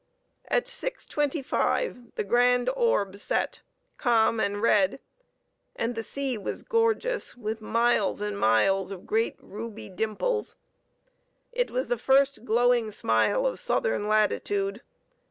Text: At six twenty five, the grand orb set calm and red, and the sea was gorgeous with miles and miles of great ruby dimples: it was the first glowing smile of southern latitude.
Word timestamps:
At 0.47 0.67
six 0.67 1.05
twenty 1.05 1.43
five, 1.43 2.15
the 2.15 2.23
grand 2.23 2.71
orb 2.75 3.17
set 3.17 3.61
calm 3.99 4.39
and 4.39 4.59
red, 4.59 4.99
and 5.75 5.93
the 5.93 6.01
sea 6.01 6.39
was 6.39 6.63
gorgeous 6.63 7.37
with 7.37 7.61
miles 7.61 8.19
and 8.19 8.35
miles 8.35 8.89
of 8.89 9.05
great 9.05 9.35
ruby 9.39 9.89
dimples: 9.89 10.55
it 11.51 11.69
was 11.69 11.87
the 11.87 11.99
first 11.99 12.43
glowing 12.45 12.89
smile 12.89 13.45
of 13.45 13.59
southern 13.59 14.07
latitude. 14.07 14.81